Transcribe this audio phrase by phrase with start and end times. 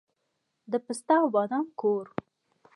[0.71, 2.05] د پسته او بادام کور.